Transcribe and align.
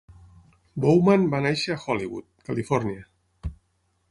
Bowman 0.85 1.27
va 1.35 1.43
néixer 1.47 1.75
a 1.75 1.79
Hollywood, 1.85 2.27
Califòrnia. 2.49 3.07